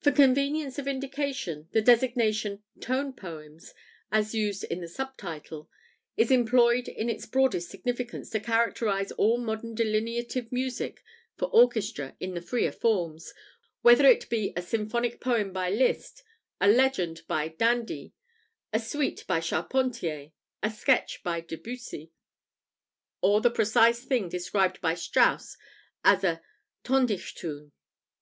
[0.00, 3.74] For convenience of indication, the designation "tone poems,"
[4.10, 5.68] as used in the sub title,
[6.16, 11.04] is employed in its broadest significance to characterize all modern delineative music
[11.36, 13.34] for orchestra in the freer forms,
[13.82, 16.22] whether it be a symphonic poem by Liszt,
[16.62, 18.14] a "legend" by d'Indy,
[18.72, 20.30] a suite by Charpentier,
[20.62, 22.10] a "sketch" by Debussy,
[23.20, 25.58] or the precise thing described by Strauss
[26.04, 26.40] as a
[26.84, 27.72] Tondichtung.